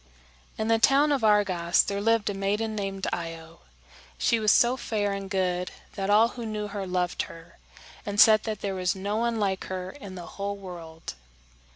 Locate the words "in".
0.57-0.67, 9.91-10.15